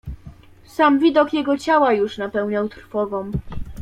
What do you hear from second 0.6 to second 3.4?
"Sam widok jego ciała już napełniał trwogą."